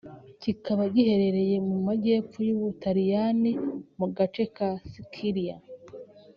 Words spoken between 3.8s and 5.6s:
mu gace ka Sicily